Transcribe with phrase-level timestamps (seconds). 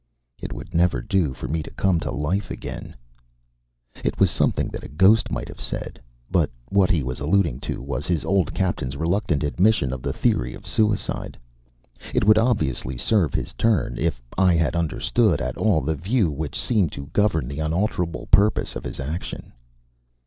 [0.41, 2.95] "It would never do for me to come to life again."
[4.03, 6.01] It was something that a ghost might have said.
[6.31, 10.55] But what he was alluding to was his old captain's reluctant admission of the theory
[10.55, 11.37] of suicide.
[12.15, 16.59] It would obviously serve his turn if I had understood at all the view which
[16.59, 19.53] seemed to govern the unalterable purpose of his action.